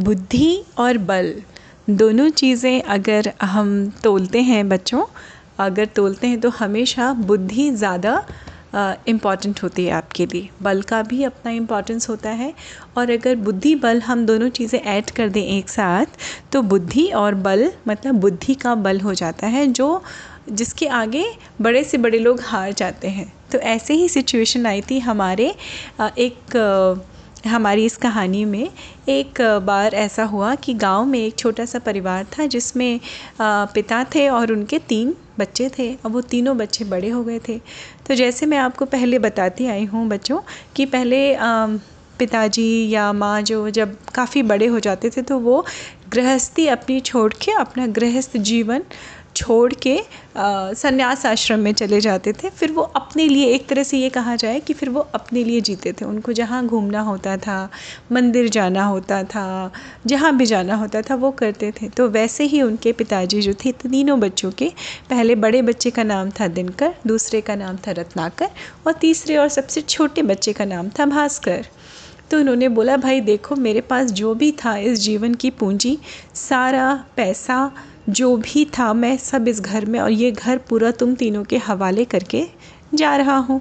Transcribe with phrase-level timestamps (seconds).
[0.00, 1.34] बुद्धि और बल।
[1.90, 3.70] दोनों चीज़ें अगर हम
[4.04, 5.02] तोलते हैं बच्चों,
[5.60, 8.22] अगर तोलते हैं तो हमेशा बुद्धि ज़्यादा
[9.08, 12.52] इंपॉर्टेंट होती है आपके लिए। बल का भी अपना इम्पॉर्टेंस होता है।
[12.96, 16.16] और अगर बुद्धि, बल हम दोनों चीज़ें ऐड कर दें एक साथ
[16.52, 20.02] तो बुद्धि और बल मतलब बुद्धि का बल हो जाता है, जो
[20.50, 21.24] जिसके आगे
[21.60, 25.54] बड़े से बड़े लोग हार जाते हैं। तो ऐसे ही सिचुएशन आई थी हमारे
[26.00, 26.54] एक
[27.46, 28.68] हमारी इस कहानी में
[29.08, 32.98] एक बार ऐसा हुआ कि गाँव में एक छोटा सा परिवार था जिसमें
[33.40, 37.58] पिता थे और उनके तीन बच्चे थे। अब वो तीनों बच्चे बड़े हो गए थे।
[38.08, 40.40] तो जैसे मैं आपको पहले बताती आई हूँ बच्चों
[40.76, 41.36] कि पहले
[42.18, 45.64] पिताजी या माँ जो जब काफ़ी बड़े हो जाते थे तो वो
[46.12, 48.82] गृहस्थी अपनी छोड़ के अपना गृहस्थ जीवन
[49.38, 49.98] छोड़ के
[50.36, 54.34] संन्यास आश्रम में चले जाते थे। फिर वो अपने लिए, एक तरह से ये कहा
[54.36, 57.58] जाए कि फिर वो अपने लिए जीते थे। उनको जहाँ घूमना होता था,
[58.12, 59.72] मंदिर जाना होता था,
[60.06, 63.72] जहाँ भी जाना होता था, वो करते थे। तो वैसे ही उनके पिताजी जो थे,
[63.72, 64.72] तीनों बच्चों के,
[65.10, 68.48] पहले बड़े बच्चे का नाम था दिनकर, दूसरे का नाम था रत्नाकर
[68.86, 71.66] और तीसरे और सबसे छोटे बच्चे का नाम था भास्कर।
[72.30, 75.98] तो उन्होंने बोला, भाई देखो, मेरे पास जो भी था इस जीवन की पूंजी,
[76.34, 77.70] सारा पैसा
[78.08, 81.56] जो भी था, मैं सब इस घर में और ये घर पूरा तुम तीनों के
[81.58, 82.44] हवाले करके
[82.94, 83.60] जा रहा हूँ।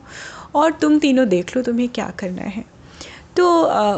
[0.56, 2.64] और तुम तीनों देख लो तुम्हें क्या करना है।
[3.38, 3.48] तो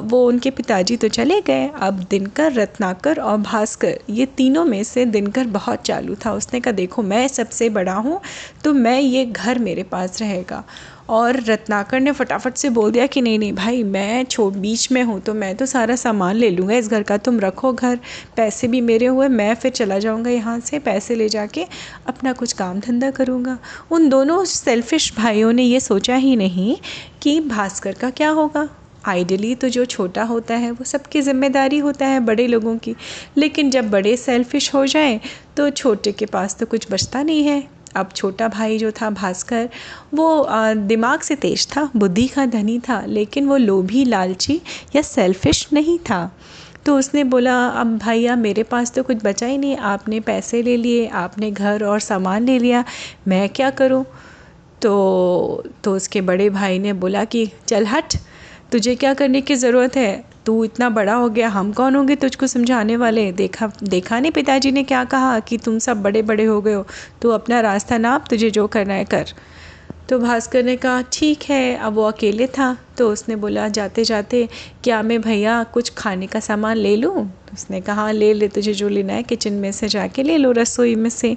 [0.01, 5.05] वो उनके पिताजी तो चले गए। अब दिनकर, रत्नाकर और भास्कर, ये तीनों में से
[5.05, 8.19] दिनकर बहुत चालू था। उसने कहा, देखो, मैं सबसे बड़ा हूँ
[8.63, 10.63] तो मैं ये घर मेरे पास रहेगा।
[11.09, 15.01] और रत्नाकर ने फटाफट से बोल दिया कि नहीं नहीं भाई, मैं छो, बीच में
[15.03, 17.99] हूँ तो मैं तो सारा सामान ले लूँगा, इस घर का तुम रखो घर,
[18.35, 21.65] पैसे भी मेरे हुए, मैं फिर चला जाऊँगा यहाँ से, पैसे ले जाके
[22.07, 23.57] अपना कुछ काम धंधा करूँगा।
[23.91, 26.75] उन दोनों सेल्फिश भाइयों ने ये सोचा ही नहीं
[27.21, 28.67] कि भास्कर का क्या होगा।
[29.05, 32.95] आइडली तो जो छोटा होता है, वो सबकी ज़िम्मेदारी होता है बड़े लोगों की,
[33.37, 35.19] लेकिन जब बड़े सेल्फिश हो जाएँ
[35.57, 39.69] तो छोटे के पास तो कुछ बचता नहीं है। अब छोटा भाई जो था भास्कर,
[40.13, 44.61] वो दिमाग से तेज था, बुद्धि का धनी था, लेकिन वो लोभी, लालची
[44.95, 46.37] या सेल्फिश नहीं था।
[46.85, 50.77] तो उसने बोला, अब भैया, मेरे पास तो कुछ बचा ही नहीं, आपने पैसे ले
[50.77, 52.83] लिए, आपने घर और सामान ले लिया,
[53.27, 54.05] मैं क्या करूँ?
[54.81, 58.13] तो तो उसके बड़े भाई ने बोला कि, चल हट,
[58.71, 60.25] तुझे क्या करने की ज़रूरत है?
[60.49, 63.31] तू इतना बड़ा हो गया, हम कौन होंगे तुझको समझाने वाले?
[63.31, 66.87] देखा देखा नहीं पिताजी ने क्या कहा कि तुम सब बड़े बड़े हो गए हो?
[67.21, 69.25] तू अपना रास्ता नाप, तुझे जो करना है कर।
[70.09, 74.47] तो भास्कर ने कहा, ठीक है, अब वो अकेले था। तो उसने बोला, जाते जाते,
[74.83, 77.25] क्या मैं भैया कुछ खाने का सामान ले लूँ?
[77.25, 80.51] तो उसने कहा, ले ले तुझे जो लेना है किचन में से जाके ले लो,
[80.51, 81.35] रसोई में से।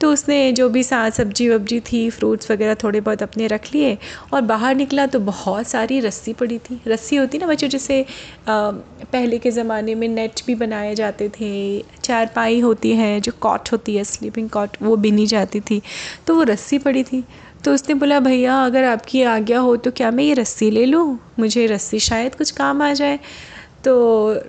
[0.00, 3.96] तो उसने जो भी साग सब्ज़ी वब्जी थी फ्रूट्स वगैरह थोड़े बहुत अपने रख लिए
[4.34, 8.04] और बाहर निकला तो बहुत सारी रस्सी पड़ी थी। रस्सी होती ना बच्चों, जैसे
[8.48, 13.96] पहले के ज़माने में नेट भी बनाए जाते थे, चारपाई होती है, जो कॉट होती
[13.96, 15.80] है स्लीपिंग कॉट वो बिनी जाती थी
[16.26, 17.24] तो वो रस्सी पड़ी थी।
[17.64, 21.18] तो उसने बोला, भैया, अगर आपकी आज्ञा हो तो क्या मैं ये रस्सी ले लूँ?
[21.38, 23.18] मुझे रस्सी शायद कुछ काम आ जाए।
[23.84, 23.92] तो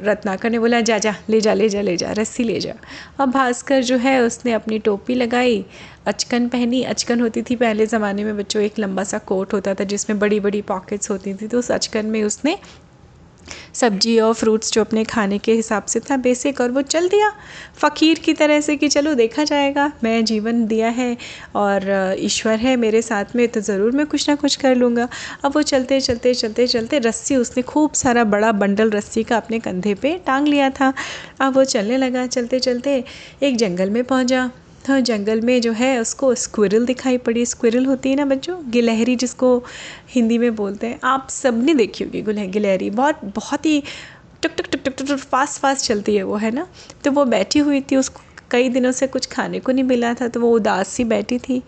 [0.03, 2.73] रत्नाकर ने बोला, जा जा, ले जा ले जा ले जा, रस्सी ले जा।
[3.19, 5.66] अब भास्कर जो है, उसने अपनी टोपी लगाई,
[6.07, 9.83] अचकन पहनी। अचकन होती थी पहले ज़माने में बच्चों, एक लंबा सा कोट होता था
[9.83, 12.57] जिसमें बड़ी बड़ी पॉकेट्स होती थी तो उस अचकन में उसने
[13.74, 17.31] सब्ज़ी और फ्रूट्स जो अपने खाने के हिसाब से था बेसिक और वो चल दिया।
[17.78, 21.16] फ़कीर की तरह से कि चलो देखा जाएगा, मैं जीवन दिया है
[21.56, 25.07] और ईश्वर है मेरे साथ में तो ज़रूर मैं कुछ ना कुछ कर लूँगा।
[25.46, 29.59] अब वो चलते चलते चलते चलते रस्सी, उसने खूब सारा बड़ा बंडल रस्सी का अपने
[29.59, 30.94] कंधे पे टांग लिया था।
[31.41, 33.03] अब वो चलने लगा, चलते चलते
[33.44, 34.50] एक जंगल में पहुँचा।
[34.88, 39.16] तो जंगल में जो है उसको स्क्विरल दिखाई पड़ी। स्क्विरल होती है ना बच्चों, गिलहरी
[39.16, 39.64] जिसको
[40.09, 43.84] हिंदी में बोलते हैं। आप सबने देखी होगी गिलहरी। बहुत बहुत ही
[44.44, 46.68] टुक टुक टुक टुक टुक टुक फास्ट फास्ट चलती है वो, है ना?
[47.03, 48.22] तो वो बैठी हुई थी उसको
[48.52, 51.62] कई दिनों से कुछ खाने को नहीं मिला था तो वो उदास सी बैठी थी।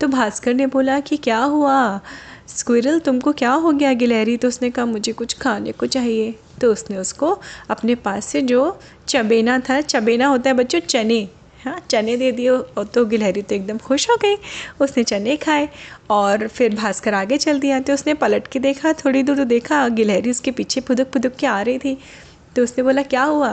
[0.00, 2.00] तो भास्कर ने बोला कि क्या हुआ?
[2.48, 4.36] स्क्विरल तुमको क्या हो गया गिलहरी?
[4.36, 7.38] तो उसने कहा, मुझे कुछ खाने को चाहिए। तो उसने उसको
[7.70, 8.78] अपने पास से जो
[9.08, 11.28] चबेना था, चबेना होता है बच्चों, चने।
[11.64, 14.36] हाँ चने दे दिए तो गिलहरी तो एकदम खुश हो गई।
[14.80, 15.68] उसने चने खाए,
[16.10, 19.86] और फिर भास्कर आगे चल दिया। तो उसने पलट के देखा, थोड़ी दूर तो देखा,
[19.90, 21.96] गिलहरी उसके पीछे फुदक फुदक के आ रही थी।
[22.56, 23.52] तो उसने बोला, क्या हुआ?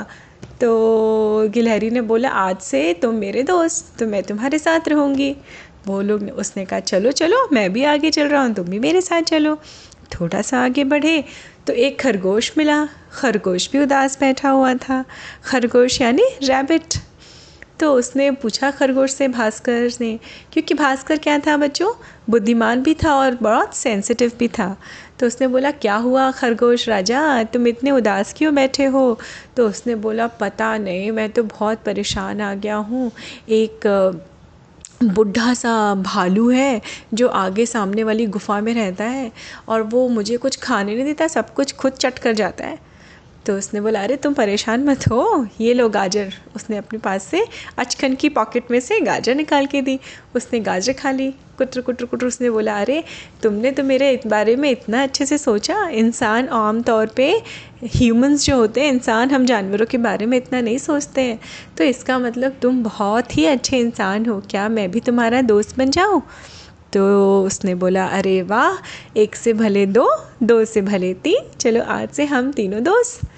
[0.62, 5.36] तो गिलहरी ने बोला, आज से तुम मेरे दोस्त तो मैं तुम्हारे साथ रहूँगी।
[5.88, 8.80] वो लोग ने, उसने कहा, चलो चलो, मैं भी आगे चल रहा हूँ, तुम भी
[8.80, 9.56] मेरे साथ चलो।
[10.12, 11.24] थोड़ा सा आगे बढ़े
[11.68, 12.84] तो एक खरगोश मिला।
[13.14, 15.04] खरगोश भी उदास बैठा हुआ था।
[15.46, 16.94] खरगोश यानी रैबिट।
[17.80, 20.20] तो उसने पूछा खरगोश से, भास्कर ने,
[20.54, 21.94] क्योंकि भास्कर क्या था बच्चों?
[22.30, 24.78] बुद्धिमान भी था और बहुत सेंसिटिव भी था।
[25.20, 27.44] तो उसने बोला, क्या हुआ खरगोश राजा?
[27.44, 29.20] तुम इतने उदास क्यों बैठे हो?
[29.58, 33.12] तो उसने बोला, पता नहीं, मैं तो बहुत परेशान आ गया हूँ।
[33.50, 33.88] एक
[35.04, 36.82] बुढ़ा सा भालू है
[37.14, 39.32] जो आगे सामने वाली गुफ़ा में रहता है
[39.68, 42.87] और वो मुझे कुछ खाने नहीं देता, सब कुछ खुद चट कर जाता है।
[43.48, 47.46] तो उसने बोला, अरे, तुम परेशान मत हो। ये लो गाजर। उसने अपने पास से
[47.78, 50.00] अचखन की पॉकेट में से गाजर निकाल के दी।
[50.36, 53.04] उसने गाजर खा ली। कुटर कुटर कुटर उसने बोला, अरे,
[53.44, 57.44] तुमने तो मेरे बारे में इतना अच्छे से सोचा। इंसान आम तौर पे
[57.84, 61.40] ह्यूमंस जो होते हैं, इंसान हम जानवरों के बारे में इतना नहीं सोचते हैं।
[61.78, 65.90] तो इसका मतलब तुम बहुत ही अच्छे इंसान हो। क्या मैं भी तुम्हारा दोस्त बन
[65.90, 66.22] जाऊँ?
[66.94, 68.78] तो उसने बोला, अरे, वाह,
[69.20, 70.10] एक से भले दो
[70.44, 73.30] दो से भले तीन। चलो, आज से हम तीनों दोस्त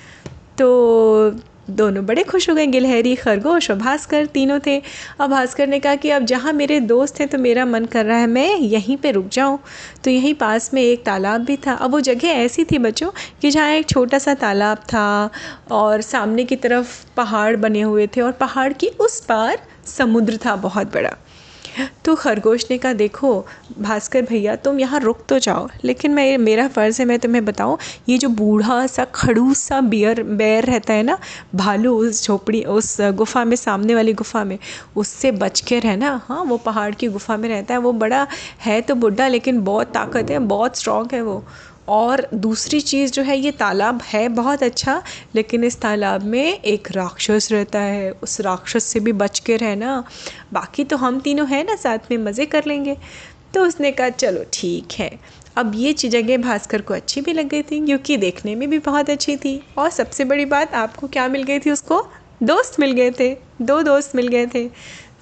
[0.59, 1.39] तो
[1.69, 4.77] दोनों बड़े खुश हो गए। गिलहरी, खरगोश और भास्कर तीनों थे।
[5.21, 8.17] अब भास्कर ने कहा कि अब जहाँ मेरे दोस्त हैं तो मेरा मन कर रहा
[8.17, 9.59] है, मैं यहीं पे रुक जाऊँ।
[10.03, 13.11] तो यहीं पास में एक तालाब भी था। अब वो जगह ऐसी थी बच्चों
[13.41, 15.29] कि जहाँ एक छोटा सा तालाब था
[15.71, 19.57] और सामने की तरफ़ पहाड़ बने हुए थे और पहाड़ की उस पार
[19.87, 21.15] समुद्र था बहुत बड़ा।
[22.05, 23.45] तो खरगोश ने कहा देखो,
[23.79, 27.77] भास्कर भैया, तुम यहाँ रुक तो जाओ। लेकिन मैं, मेरा फ़र्ज़ है, मैं तुम्हें बताऊँ,
[28.09, 31.17] ये जो बूढ़ा सा, खड़ूस सा बियर, बैर रहता है ना,
[31.55, 34.57] भालू उस झोपड़ी, उस गुफ़ा में, सामने वाली गुफ़ा में,
[34.95, 38.27] उससे बच के रहना। हाँ वो पहाड़ की गुफ़ा में रहता है, वो बड़ा
[38.61, 41.43] है तो बुढ़ा लेकिन बहुत ताकत है, बहुत स्ट्रॉन्ग है वो।
[41.89, 45.01] और दूसरी चीज़ जो है, ये तालाब है बहुत अच्छा
[45.35, 50.03] लेकिन इस तालाब में एक राक्षस रहता है। उस राक्षस से भी बच के रहना।
[50.53, 52.97] बाकी तो हम तीनों हैं ना, साथ में मज़े कर लेंगे।
[53.53, 55.19] तो उसने कहा, चलो ठीक है।
[55.57, 59.09] अब ये जगह भास्कर को अच्छी भी लग गई थी क्योंकि देखने में भी बहुत
[59.09, 62.05] अच्छी थी। और सबसे बड़ी बात, आपको क्या मिल गई थी उसको?
[62.43, 64.67] दोस्त मिल गए थे। दो दोस्त मिल गए थे।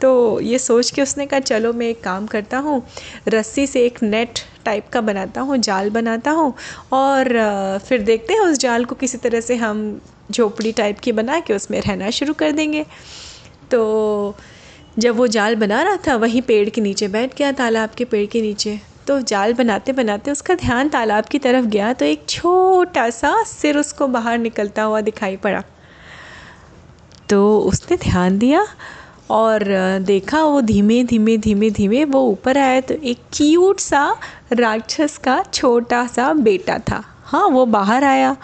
[0.01, 2.81] तो ये सोच के उसने कहा, चलो मैं एक काम करता हूँ।
[3.27, 6.53] रस्सी से एक नेट टाइप का बनाता हूँ, जाल बनाता हूँ
[6.93, 9.99] और फिर देखते हैं उस जाल को किसी तरह से हम
[10.31, 12.85] झोपड़ी टाइप की बना के उसमें रहना शुरू कर देंगे।
[13.71, 14.35] तो
[14.99, 18.25] जब वो जाल बना रहा था, वहीं पेड़ के नीचे बैठ गया, तालाब के पेड़
[18.25, 23.09] के नीचे। तो जाल बनाते बनाते उसका ध्यान तालाब की तरफ़ गया तो एक छोटा
[23.09, 25.63] सा सिर उसको बाहर निकलता हुआ दिखाई पड़ा।
[27.29, 28.65] तो उसने ध्यान दिया
[29.29, 29.63] और
[30.01, 34.03] देखा वो धीमे धीमे धीमे धीमे वो ऊपर आया तो एक क्यूट सा
[34.53, 38.35] राक्षस का छोटा सा बेटा था। हाँ वो बाहर आया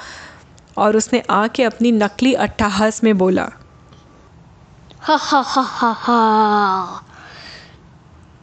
[0.78, 3.50] और उसने आके अपनी नकली अट्ठाहस में बोला,
[5.02, 7.04] हा हा हा हा हा।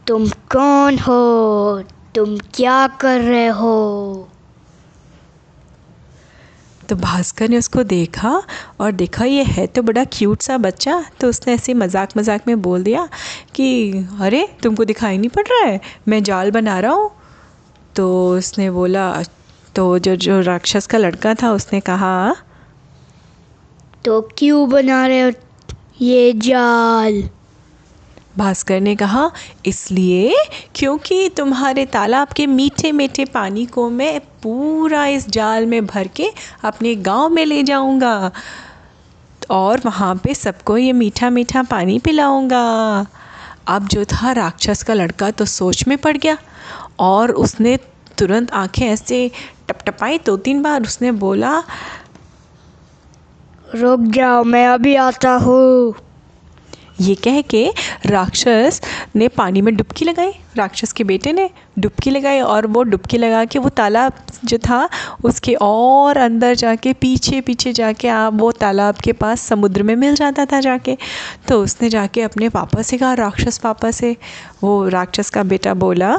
[0.07, 1.83] तुम कौन हो?
[2.15, 4.29] तुम क्या कर रहे हो?
[6.91, 8.43] तो भास्कर ने उसको देखा
[8.79, 12.61] और देखा, ये है तो बड़ा क्यूट सा बच्चा। तो उसने ऐसे मज़ाक मज़ाक में
[12.61, 13.07] बोल दिया
[13.55, 13.91] कि,
[14.21, 15.79] अरे, तुमको दिखाई नहीं पड़ रहा है?
[16.07, 17.11] मैं जाल बना रहा हूँ।
[17.95, 18.07] तो
[18.37, 19.23] उसने बोला
[19.75, 22.35] तो जो जो राक्षस का लड़का था, उसने कहा
[24.05, 25.31] तो क्यों बना रहे हो
[26.01, 27.23] ये जाल?
[28.37, 29.29] भास्कर ने कहा,
[29.65, 30.33] इसलिए
[30.75, 36.29] क्योंकि तुम्हारे तालाब के मीठे मीठे पानी को मैं पूरा इस जाल में भर के
[36.63, 38.31] अपने गाँव में ले जाऊँगा
[39.49, 43.05] और वहाँ पे सबको ये मीठा मीठा पानी पिलाऊँगा।
[43.67, 46.37] अब जो था राक्षस का लड़का तो सोच में पड़ गया
[46.99, 47.77] और उसने
[48.17, 49.29] तुरंत आँखें ऐसे
[49.67, 51.57] टपटपाई दो तो तीन बार, उसने बोला,
[53.75, 55.93] रुक जाओ, मैं अभी आता हूँ।
[56.99, 57.65] ये कह के
[58.05, 58.81] राक्षस
[59.15, 63.43] ने पानी में डुबकी लगाई। राक्षस के बेटे ने डुबकी लगाई और वो डुबकी लगा
[63.45, 64.13] के वो तालाब
[64.45, 64.89] जो था,
[65.23, 70.15] उसके और अंदर जाके, पीछे पीछे जाके आप वो तालाब के पास समुद्र में मिल
[70.15, 70.97] जाता था जाके।
[71.47, 74.15] तो उसने जाके अपने पापा से कहा, राक्षस पापा से।
[74.63, 76.15] वो राक्षस का बेटा बोला,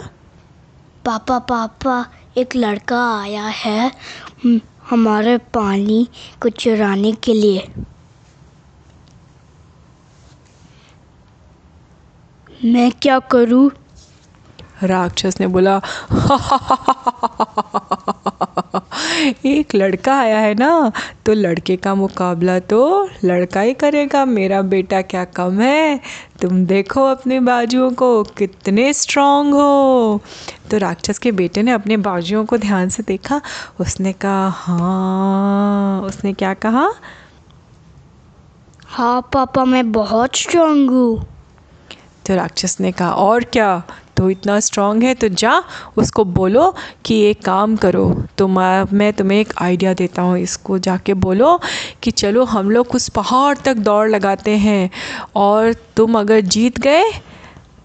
[1.05, 2.05] पापा पापा,
[2.37, 3.91] एक लड़का आया है
[4.91, 6.07] हमारे पानी
[6.41, 7.67] को चुराने के लिए।
[12.64, 13.71] मैं क्या करूँ?
[14.83, 15.81] राक्षस ने बोला
[19.47, 20.92] एक लड़का आया है ना
[21.26, 26.00] तो लड़के का मुकाबला तो लड़का ही करेगा मेरा बेटा क्या कम है
[26.40, 30.21] तुम देखो अपने बाजुओं को कितने स्ट्रांग हो
[30.71, 33.40] तो राक्षस के बेटे ने अपने बाजुओं को ध्यान से देखा
[33.81, 36.90] उसने कहा हाँ उसने क्या कहा
[38.87, 41.26] हाँ पापा मैं बहुत स्ट्रांग हूँ
[42.26, 43.83] तो राक्षस ने कहा, और क्या?
[44.17, 45.62] तो इतना स्ट्रांग है तो जा,
[45.97, 46.75] उसको बोलो
[47.05, 48.05] कि एक काम करो।
[48.38, 51.59] तो मैं मैं तुम्हें एक आइडिया देता हूँ, इसको जाके बोलो
[52.02, 54.91] कि चलो, हम लोग उस पहाड़ तक दौड़ लगाते हैं।
[55.37, 57.11] और तुम अगर जीत गए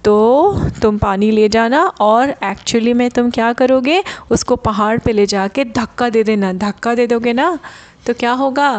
[0.03, 5.25] तो तुम पानी ले जाना और एक्चुअली में तुम क्या करोगे, उसको पहाड़ पे ले
[5.25, 7.57] जाके धक्का दे देना। धक्का दे दोगे ना
[8.05, 8.69] तो क्या होगा?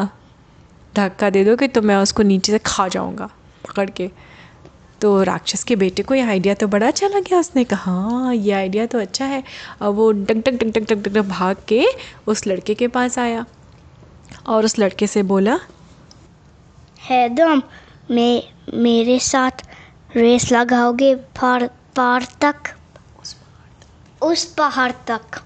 [0.95, 3.29] धक्का दे दोगे तो मैं उसको नीचे से खा जाऊँगा,
[3.65, 4.11] पकड़ के।
[5.00, 8.35] तो राक्षस के बेटे को यह आइडिया तो बड़ा अच्छा लग गया उसने कहा हाँ
[8.35, 9.43] ये आइडिया तो अच्छा है।
[9.81, 11.85] अब वो duck duck duck duck duck duck भाग के
[12.26, 13.45] उस लड़के के पास आया
[14.47, 15.59] और उस लड़के से बोला
[17.11, 17.62] हैदम
[18.11, 18.43] मैं
[18.83, 19.67] मेरे साथ
[20.17, 21.62] रेस लगाओगे पहाड़
[21.97, 22.75] पहाड़ तक।
[24.23, 25.40] उस पहाड़ तक।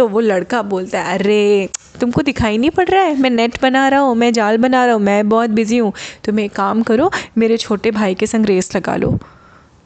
[0.00, 1.68] तो वो लड़का बोलता है अरे
[2.00, 3.20] तुमको दिखाई नहीं पड़ रहा है?
[3.20, 5.92] मैं नेट बना रहा हूँ मैं जाल बना रहा हूँ मैं बहुत बिज़ी हूँ।
[6.24, 9.18] तुम एक काम करो मेरे छोटे भाई के संग रेस लगा लो।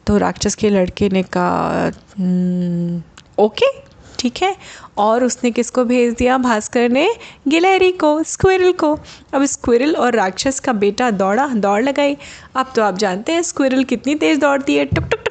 [0.06, 3.02] तो राक्षस के लड़के ने कहा "हम्म,
[3.38, 3.66] ओके
[4.18, 4.56] ठीक है।
[4.99, 6.38] और उसने किसको भेज दिया?
[6.38, 7.11] भास्कर ने
[7.49, 8.99] गिलहरी को स्क्विरल को।
[9.35, 12.16] अब स्क्विरल और राक्षस का बेटा दौड़ा दौड़ लगाई।
[12.56, 15.23] अब तो आप जानते हैं स्क्विरल कितनी तेज़ दौड़ती है। टुक टुक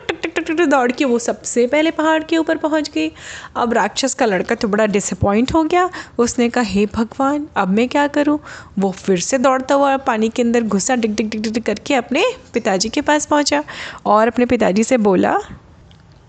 [0.44, 3.12] टुक दौड़ के वो सबसे पहले पहाड़ के ऊपर पहुँच गई।
[3.56, 7.88] अब राक्षस का लड़का तो बड़ा डिसअपॉइंट हो गया। उसने कहा हे भगवान अब मैं
[7.90, 8.40] क्या करूँ?
[8.80, 12.24] वो फिर से दौड़ता हुआ पानी के अंदर घुसा डिग डिग डिग डिग करके अपने
[12.54, 13.64] पिताजी के पास पहुँचा
[14.06, 15.38] और अपने पिताजी से बोला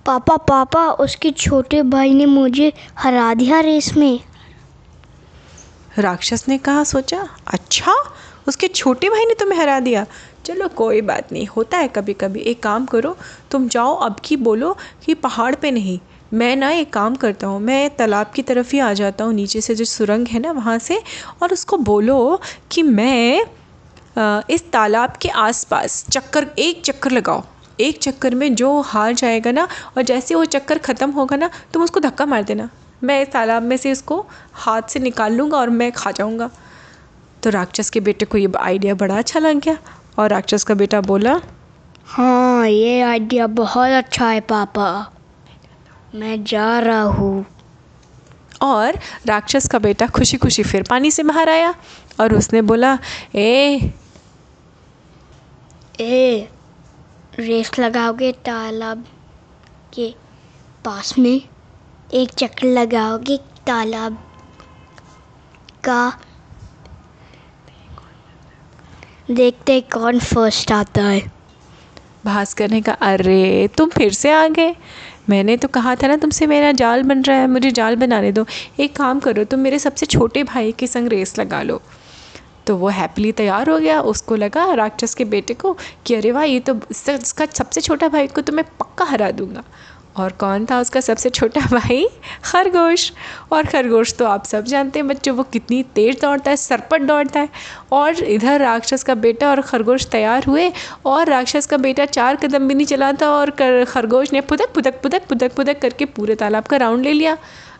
[0.07, 4.21] पापा पापा उसके छोटे भाई ने मुझे हरा दिया रेस में।
[5.99, 7.93] राक्षस ने कहा सोचा अच्छा
[8.49, 10.07] उसके छोटे भाई ने तुम्हें हरा दिया।
[10.45, 13.17] चलो, कोई बात नहीं, होता है कभी कभी एक काम करो,
[13.51, 15.99] तुम जाओ, अब की बोलो कि पहाड़ पे नहीं।
[16.33, 19.61] मैं ना एक काम करता हूँ, मैं तालाब की तरफ़ ही आ जाता हूँ, नीचे
[19.61, 21.01] से जो सुरंग है ना, वहाँ से,
[21.43, 22.41] और उसको बोलो
[22.73, 23.45] कि मैं
[24.51, 27.43] इस तालाब के आसपास चक्कर, एक चक्कर लगाओ।
[27.81, 31.83] एक चक्कर में जो हार जाएगा ना, और जैसे वो चक्कर ख़त्म होगा ना, तुम
[31.83, 32.69] उसको धक्का मार देना।
[33.03, 34.25] मैं इस तालाब में से इसको
[34.55, 36.51] हाथ से निकाल लूँगा और मैं खा जाऊँगा।
[37.43, 39.79] तो राक्षस के बेटे को ये आइडिया बड़ा अच्छा लग गया।
[40.19, 41.41] और राक्षस का बेटा बोला
[42.07, 44.89] हाँ ये आइडिया बहुत अच्छा है पापा।
[46.15, 47.45] मैं जा रहा हूँ।
[48.63, 51.75] और राक्षस का बेटा खुशी खुशी फिर पानी से बाहर आया
[52.21, 52.99] और उसने बोला
[53.35, 53.91] ए
[56.01, 56.49] ए
[57.39, 59.05] रेस लगाओगे तालाब
[59.95, 60.09] के
[60.85, 61.41] पास में?
[62.15, 64.19] एक चक्कर लगाओगे तालाब
[65.85, 66.01] का
[69.31, 71.33] देखते कौन फ़र्स्ट आता है।
[72.25, 74.77] भास्कर ने कहा, अरे, तुम फिर से आ गए।
[75.29, 78.47] मैंने तो कहा था ना, तुमसे मेरा जाल बन रहा है, मुझे जाल बनाने दो।
[78.81, 81.83] एक काम करो, तुम मेरे सबसे छोटे भाई के संग रेस लगा लो।
[82.67, 85.77] तो वो हैप्पीली तैयार हो गया। उसको लगा राक्षस के बेटे को
[86.07, 89.63] कि, अरे वाह, ये तो इसका सबसे छोटा भाई को तो मैं पक्का हरा दूँगा।
[90.17, 92.07] और कौन था उसका सबसे छोटा भाई?
[92.45, 93.13] खरगोश।
[93.53, 97.41] और खरगोश तो आप सब जानते हैं बच्चों, वो कितनी तेज़ दौड़ता है सरपट दौड़ता
[97.41, 97.49] है।
[97.93, 100.73] और इधर राक्षस का बेटा और खरगोश तैयार हुए
[101.07, 103.51] और राक्षस का बेटा चार कदम भी नहीं चला था और
[103.85, 107.37] खरगोश ने पुदक पुदक पुदक पुदक पुदक करके पूरे तालाब का राउंड ले लिया।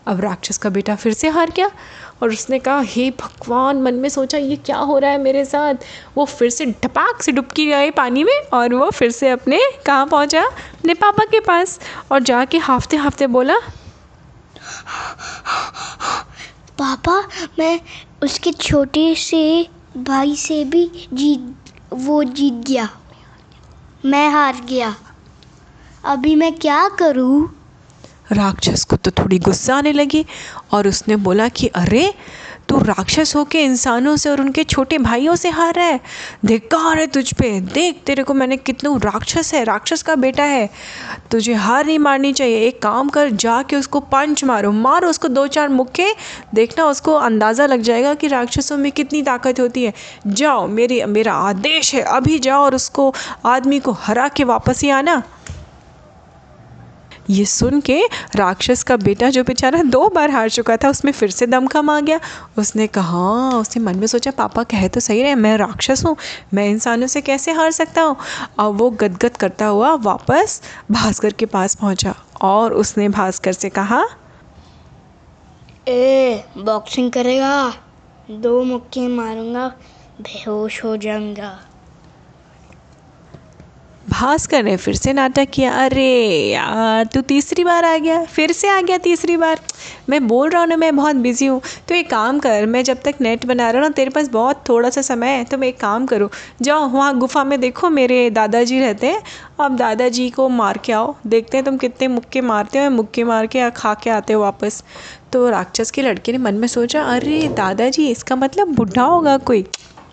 [0.07, 1.71] अब राक्षस का बेटा फिर से हार गया।
[2.23, 5.73] और उसने कहा, हे भगवान, मन में सोचा, ये क्या हो रहा है मेरे साथ?
[6.17, 10.07] वो फिर से ढपाक से डुबकी गए पानी में और वो फिर से अपने कहाँ
[10.07, 10.43] पहुँचा?
[10.43, 11.79] अपने पापा के पास।
[12.11, 13.55] और जाके हाफते हाफते बोला,
[16.77, 17.27] पापा,
[17.59, 17.81] मैं
[18.23, 19.67] उसके छोटे से
[19.97, 21.55] भाई से भी जीत,
[21.93, 22.89] वो जीत गया।
[24.05, 24.95] मैं हार गया।
[26.03, 27.54] अभी मैं क्या करूँ?
[28.31, 30.25] राक्षस को तो थोड़ी गुस्सा आने लगी
[30.71, 32.13] और उसने बोला कि, अरे,
[32.69, 35.99] तू राक्षस होके इंसानों से और उनके छोटे भाइयों से हार रहा है।
[36.45, 37.61] धिक्कार है तुझ पे?
[37.61, 40.69] देख, तेरे को मैंने कितनू राक्षस है, राक्षस का बेटा है।
[41.31, 45.47] तुझे हार नहीं मारनी चाहिए। एक काम कर, जाके उसको पंच मारो। मारो उसको दो
[45.47, 46.07] चार मुक्के।
[46.55, 49.93] देखना उसको अंदाज़ा लग जाएगा कि राक्षसों में कितनी ताकत होती है।
[50.27, 53.13] जाओ, मेरी, मेरा आदेश है। अभी जाओ और उसको,
[53.45, 55.23] आदमी को हरा के वापस ही आना।
[57.29, 57.99] ये सुन के
[58.35, 61.99] राक्षस का बेटा जो बेचारा दो बार हार चुका था, उसमें फिर से दमखम आ
[61.99, 62.19] गया।
[62.57, 66.15] उसने कहा, उसने मन में सोचा, पापा कहे तो सही रहे, मैं राक्षस हूँ,
[66.53, 68.15] मैं इंसानों से कैसे हार सकता हूँ?
[68.59, 74.03] अब वो गदगद करता हुआ वापस भास्कर के पास पहुँचा और उसने भास्कर से कहा,
[75.87, 77.73] ए बॉक्सिंग करेगा,
[78.31, 79.67] दो मुक्के मारूँगा,
[80.21, 81.57] बेहोश हो जाऊँगा।
[84.09, 86.09] भास्कर ने फिर से नाटक किया। अरे
[86.51, 89.59] यार, तू तीसरी बार आ गया, फिर से आ गया तीसरी बार।
[90.09, 93.01] मैं बोल रहा हूँ ना, मैं बहुत बिज़ी हूँ। तो एक काम कर, मैं जब
[93.01, 95.67] तक नेट बना रहा हूँ ना, तेरे पास बहुत थोड़ा सा समय है तो मैं
[95.67, 96.29] एक काम करूँ।
[96.61, 99.21] जाओ, वहाँ गुफा में देखो, मेरे दादाजी रहते हैं।
[99.59, 103.47] अब दादाजी को मार के आओ। देखते हैं तुम कितने मुक्के मारते हो मुक्के मार
[103.47, 104.83] के या खा के आते हो वापस।
[105.33, 109.65] तो राक्षस के लड़के ने मन में सोचा, अरे दादाजी, इसका मतलब बुढ़ा होगा कोई।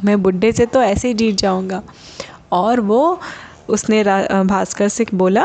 [0.04, 1.82] मैं बुढ़े से तो ऐसे ही जीत जाऊँगा।
[2.52, 3.20] और वो
[3.72, 4.02] उसने
[4.44, 5.44] भास्कर से बोला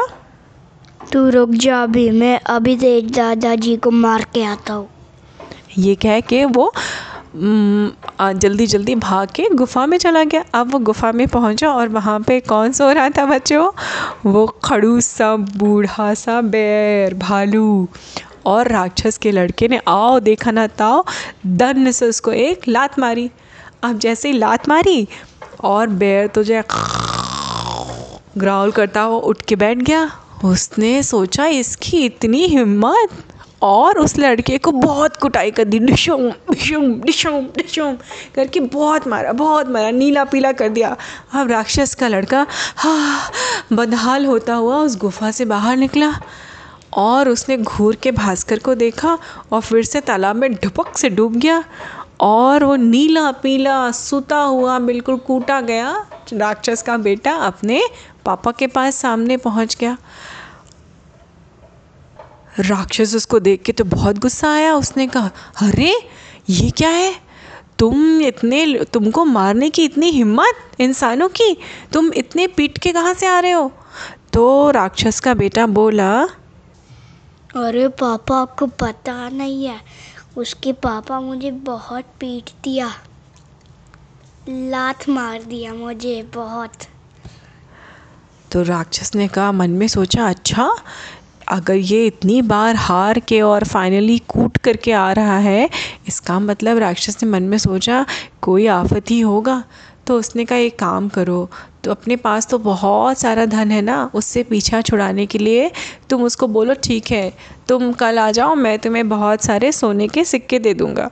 [1.12, 4.88] तू रुक जा अभी मैं अभी तेज दादाजी को मार के आता हूँ.
[5.77, 6.72] ये कह के वो
[7.36, 12.19] जल्दी जल्दी भाग के गुफ़ा में चला गया। अब वो गुफ़ा में पहुँचा और वहाँ
[12.19, 13.69] पे कौन सो रहा था बच्चों?
[14.25, 17.88] वो खड़ूस सा बूढ़ा सा बैर भालू
[18.46, 21.03] और राक्षस के लड़के ने आओ देखा ना ताओ
[21.46, 23.29] दन से उसको एक लात मारी।
[23.84, 25.07] अब जैसे ही लात मारी
[25.63, 26.62] और बैर तो जो
[28.38, 30.10] ग्राउल करता हुआ उठ के बैठ गया।
[30.46, 33.24] उसने सोचा, इसकी इतनी हिम्मत
[33.63, 37.96] और उस लड़के को बहुत कुटाई कर दी। डिशोम डिशोम डिशोम डिशोम
[38.36, 40.96] करके बहुत मारा बहुत मारा, नीला पीला कर दिया।
[41.34, 43.32] अब राक्षस का लड़का हाँ
[43.74, 46.13] बदहाल होता हुआ उस गुफा से बाहर निकला
[46.96, 49.17] और उसने घूर के भास्कर को देखा
[49.51, 51.63] और फिर से तालाब में ढुपक से डूब गया।
[52.20, 57.84] और वो नीला पीला सूता हुआ, बिल्कुल कूटा गया राक्षस का बेटा अपने
[58.26, 59.98] पापा के पास सामने पहुँच गया।
[62.60, 65.32] राक्षस उसको देख के तो बहुत गुस्सा आया। उसने कहा,
[65.62, 66.10] अरे,
[66.50, 67.16] ये क्या है?
[67.80, 71.58] तुम इतने, तुमको मारने की इतनी हिम्मत इंसानों की?
[71.94, 73.72] तुम इतने पीट के कहाँ से आ रहे हो?
[74.34, 76.24] तो राक्षस का बेटा बोला,
[77.56, 79.82] अरे पापा, आपको पता नहीं है।
[80.38, 82.91] उसके पापा मुझे बहुत पीट दिया।
[84.50, 86.72] लात मार दिया मुझे बहुत।
[88.51, 90.75] तो राक्षस ने कहा, मन में सोचा अच्छा
[91.48, 95.70] अगर ये इतनी बार हार के और फाइनली कूट करके आ रहा है,
[96.08, 98.06] इसका मतलब राक्षस ने मन में सोचा,
[98.41, 99.63] कोई आफत ही होगा।
[100.08, 101.50] तो उसने कहा, एक काम करो
[101.84, 105.72] तो अपने पास तो बहुत सारा धन है ना, उससे पीछा छुड़ाने के लिए
[106.10, 107.32] तुम उसको बोलो, ठीक है,
[107.68, 111.10] तुम कल आ जाओ, मैं तुम्हें बहुत सारे सोने के सिक्के दे दूँगा।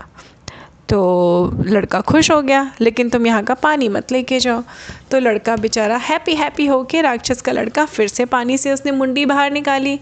[0.90, 4.64] तो लड़का खुश हो गया, लेकिन तुम यहाँ का पानी मत लेके जाओ।
[5.12, 8.92] तो लड़का बेचारा हैप्पी हैप्पी हो के राक्षस का लड़का फिर से पानी से उसने
[8.92, 10.00] मुंडी बाहर निकाली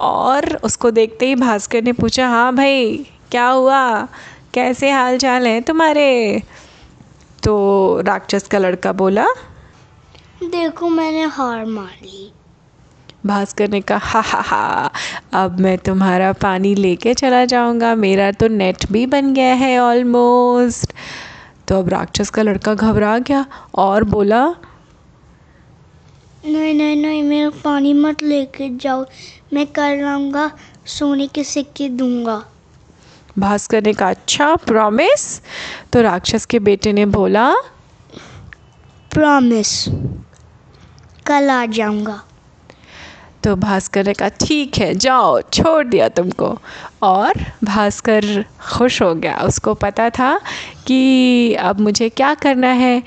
[0.00, 2.96] और उसको देखते ही भास्कर ने पूछा हाँ भाई,
[3.30, 4.08] क्या हुआ?
[4.54, 6.42] कैसे हाल चाल हैं तुम्हारे?
[7.42, 9.26] तो राक्षस का लड़का बोला
[10.44, 12.30] देखो मैंने हार मार ली।
[13.26, 14.90] भास्कर ने कहा हा हा हा
[15.42, 20.92] अब मैं तुम्हारा पानी लेके चला जाऊँगा। मेरा तो नेट भी बन गया है ऑलमोस्ट
[21.68, 23.44] तो अब राक्षस का लड़का घबरा गया
[23.76, 24.44] और बोला
[26.44, 29.04] नहीं नहीं नहीं मेरा पानी मत लेके जाओ।
[29.52, 30.50] मैं कर आऊँगा
[30.88, 32.42] सोने के सिक्के दूँगा।
[33.38, 35.40] भास्कर ने कहा अच्छा प्रॉमिस
[35.92, 37.52] तो राक्षस के बेटे ने बोला
[39.10, 39.84] प्रॉमिस
[41.26, 42.22] कल आ जाऊँगा.
[43.44, 46.58] तो भास्कर ने कहा ठीक है जाओ छोड़ दिया तुमको।
[47.02, 50.40] और भास्कर खुश हो गया। उसको पता था
[50.86, 53.02] कि अब मुझे क्या करना है।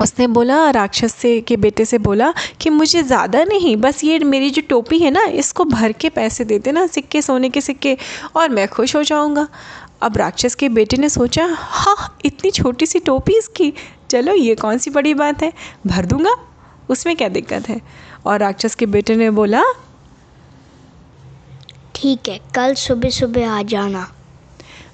[0.00, 4.50] उसने बोला, राक्षस से के बेटे से बोला कि मुझे ज़्यादा नहीं, बस ये मेरी
[4.50, 7.96] जो टोपी है ना, इसको भर के पैसे दे देना, सिक्के, सोने के सिक्के,
[8.36, 9.46] और मैं खुश हो जाऊँगा।
[10.02, 13.72] अब राक्षस के बेटे ने सोचा हाँ इतनी छोटी सी टोपी इसकी,
[14.10, 15.52] चलो ये कौन सी बड़ी बात है,
[15.86, 16.34] भर दूँगा,
[16.90, 17.80] उसमें क्या दिक्कत है?
[18.26, 19.62] और राक्षस के बेटे ने बोला,
[21.94, 24.06] ठीक है, कल सुबह सुबह आ जाना।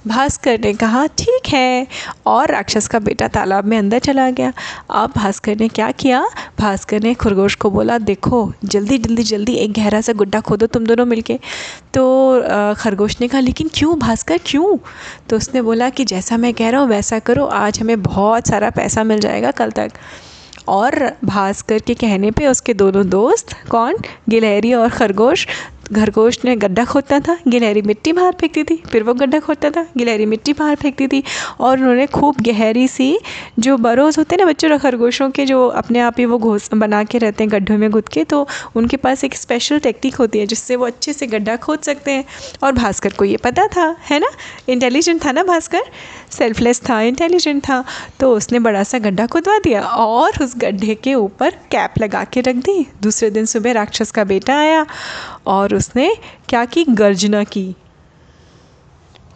[0.06, 1.86] भास्कर ने कहा, ठीक है।
[2.26, 4.52] और राक्षस का बेटा तालाब में अंदर चला गया।
[4.90, 6.24] अब भास्कर ने क्या किया?
[6.58, 10.86] भास्कर ने खरगोश को बोला, देखो, जल्दी जल्दी जल्दी एक गहरा सा गुड्डा खोदो तुम
[10.86, 11.38] दोनों मिलके।
[11.94, 14.76] तो खरगोश ने कहा, लेकिन क्यों भास्कर, क्यों?
[15.30, 18.70] तो उसने बोला कि, जैसा मैं कह रहा हूँ, वैसा करो। आज हमें बहुत सारा
[18.70, 19.92] पैसा मिल जाएगा कल तक।
[20.68, 23.96] और भास्कर के कहने पे उसके दोनों दोस्त, कौन?
[24.28, 25.46] गिलहरी और खरगोश
[25.88, 29.86] खरगोश ने गड्ढा खोदता था, गिलहरी मिट्टी बाहर फेंकती थी, फिर वो गड्ढा खोदता था,
[29.96, 31.22] गिलहरी मिट्टी बाहर फेंकती थी
[31.60, 33.18] और उन्होंने खूब गहरी सी
[33.58, 37.02] जो बरोज़ होते हैं ना बच्चों खरगोशों के जो अपने आप ही वो घोस बना
[37.04, 40.46] के रहते हैं गड्ढों में घुद के तो उनके पास एक स्पेशल टेक्निक होती है
[40.46, 42.24] जिससे वो अच्छे से गड्ढा खोद सकते हैं।
[42.62, 44.30] और भास्कर को ये पता था, है ना?
[44.68, 45.82] इंटेलिजेंट था ना भास्कर?
[46.30, 47.84] सेल्फलेस था इंटेलिजेंट था
[48.20, 52.40] तो उसने बड़ा सा गड्ढा खुदवा दिया और उस गड्ढे के ऊपर कैप लगा के
[52.40, 54.86] रख दी। दूसरे दिन सुबह राक्षस का बेटा आया
[55.46, 56.14] और उसने
[56.48, 56.84] क्या की?
[56.84, 57.74] गर्जना की।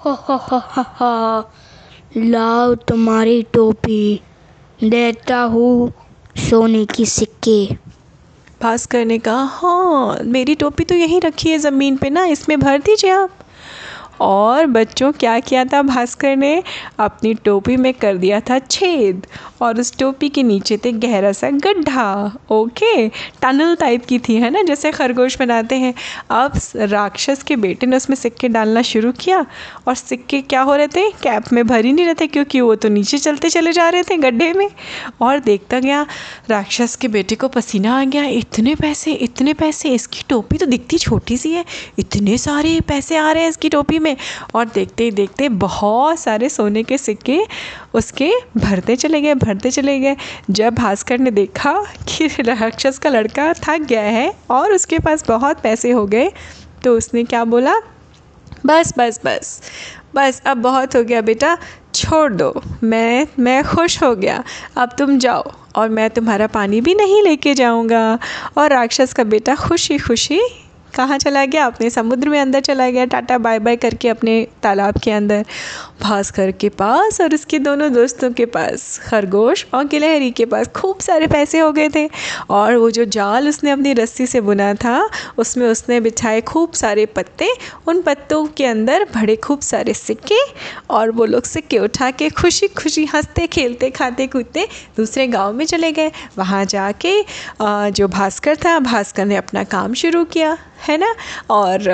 [0.04, 1.50] हो हो हो हो हो।
[2.16, 4.20] लाओ तुम्हारी टोपी।
[4.84, 5.92] देता हूँ
[6.38, 7.66] सोने की सिक्के।
[8.62, 12.78] भास्कर ने कहा हाँ मेरी टोपी तो यहीं रखी है ज़मीन पे ना इसमें भर
[12.78, 13.30] दीजिए आप।
[14.20, 16.62] और बच्चों क्या किया था भास्कर ने?
[16.98, 19.26] अपनी टोपी में कर दिया था छेद।
[19.62, 23.08] और उस टोपी के नीचे थे, गहरा सा गड्ढा ओके
[23.42, 24.62] टनल टाइप की थी, है ना?
[24.62, 25.92] जैसे खरगोश बनाते हैं।
[26.30, 29.44] अब राक्षस के बेटे ने उसमें सिक्के डालना शुरू किया
[29.88, 31.10] और सिक्के क्या हो रहे थे?
[31.22, 34.02] कैप में भर ही नहीं रहे थे, क्योंकि वो तो नीचे चलते चले जा रहे
[34.02, 34.68] थे गड्ढे में।
[35.20, 36.06] और देखता गया,
[36.50, 40.98] राक्षस के बेटे को पसीना आ गया। इतने पैसे इतने पैसे, इसकी टोपी तो दिखती
[40.98, 41.64] छोटी सी है।
[41.98, 44.16] इतने सारे पैसे आ रहे हैं इसकी टोपी में।
[44.54, 47.40] और देखते ही देखते बहुत सारे सोने के सिक्के
[47.94, 50.16] उसके भरते चले गए। भरते चले गए।
[50.50, 51.74] जब भास्कर ने देखा
[52.08, 56.30] कि राक्षस का लड़का थक गया है और उसके पास बहुत पैसे हो गए
[56.84, 57.74] तो उसने क्या बोला?
[58.66, 59.60] बस बस बस
[60.14, 61.56] बस, अब बहुत हो गया बेटा,
[61.94, 64.42] छोड़ दो, मैं मैं खुश हो गया,
[64.76, 68.18] अब तुम जाओ और मैं तुम्हारा पानी भी नहीं लेके जाऊँगा।
[68.58, 70.40] और राक्षस का बेटा खुशी खुशी
[70.96, 71.64] कहाँ चला गया?
[71.66, 75.44] अपने समुद्र में अंदर चला गया। टाटा, बाय बाय करके अपने तालाब के अंदर,
[76.02, 80.98] भास्कर के पास और उसके दोनों दोस्तों के पास, खरगोश और गिलहरी के पास। खूब
[81.00, 82.08] सारे पैसे हो गए थे
[82.50, 87.06] और वो जो जाल उसने अपनी रस्सी से बुना था, उसमें उसने बिछाए खूब सारे
[87.08, 87.48] पत्ते।
[87.88, 90.40] उन पत्तों के अंदर भरे खूब सारे सिक्के
[90.90, 95.64] और वो लोग सिक्के उठा के खुशी खुशी हँसते, खेलते खाते कूदते दूसरे गाँव में
[95.66, 97.20] चले गए। वहाँ जाके
[97.90, 100.56] जो भास्कर था, भास्कर ने अपना काम शुरू किया।
[100.88, 101.14] है ना?
[101.50, 101.88] और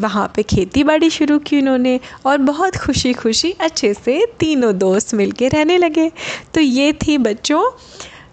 [0.00, 5.14] वहाँ पे खेती बाड़ी शुरू की उन्होंने और बहुत खुशी खुशी अच्छे से तीनों दोस्त
[5.14, 6.10] मिलके रहने लगे।
[6.54, 7.62] तो ये थी बच्चों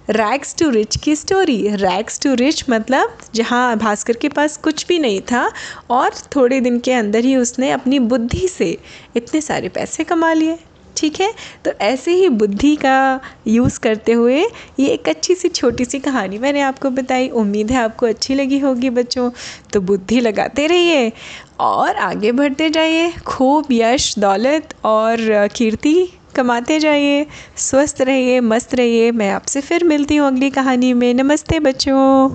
[0.10, 4.98] रैक्स टू रिच की स्टोरी रैक्स टू रिच मतलब जहाँ भास्कर के पास कुछ भी
[5.00, 5.52] नहीं था
[5.90, 8.78] और थोड़े दिन के अंदर ही उसने अपनी बुद्धि से
[9.16, 10.58] इतने सारे पैसे कमा लिए।
[10.98, 11.32] ठीक है?
[11.66, 14.42] तो ऐसे ही बुद्धि का यूज़ करते हुए
[14.80, 18.60] ये एक अच्छी सी, छोटी सी कहानी मैंने आपको बताई। उम्मीद है आपको अच्छी लगी
[18.60, 19.30] होगी बच्चों।
[19.74, 21.12] तो बुद्धि लगाते रहिए
[21.60, 25.96] और आगे बढ़ते जाइए। खूब यश, दौलत और कीर्ति
[26.36, 27.26] कमाते जाइए।
[27.58, 32.30] स्वस्थ रहिए, मस्त रहिए। मैं आपसे फिर मिलती हूँ अगली कहानी में। नमस्ते बच्चों।